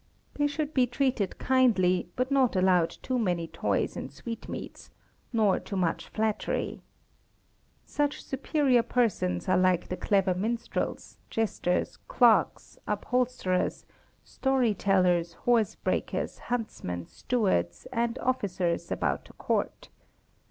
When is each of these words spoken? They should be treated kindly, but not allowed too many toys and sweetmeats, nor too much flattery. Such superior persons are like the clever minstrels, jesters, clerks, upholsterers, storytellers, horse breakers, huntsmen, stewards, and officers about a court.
They 0.33 0.47
should 0.47 0.73
be 0.73 0.87
treated 0.87 1.37
kindly, 1.37 2.09
but 2.15 2.31
not 2.31 2.55
allowed 2.55 2.89
too 2.89 3.19
many 3.19 3.47
toys 3.47 3.95
and 3.95 4.11
sweetmeats, 4.11 4.89
nor 5.31 5.59
too 5.59 5.75
much 5.75 6.07
flattery. 6.09 6.81
Such 7.85 8.23
superior 8.25 8.81
persons 8.81 9.47
are 9.47 9.59
like 9.59 9.89
the 9.89 9.95
clever 9.97 10.33
minstrels, 10.33 11.19
jesters, 11.29 11.97
clerks, 12.07 12.79
upholsterers, 12.87 13.85
storytellers, 14.23 15.33
horse 15.33 15.75
breakers, 15.75 16.39
huntsmen, 16.49 17.05
stewards, 17.05 17.85
and 17.93 18.17
officers 18.17 18.91
about 18.91 19.29
a 19.29 19.33
court. 19.33 19.89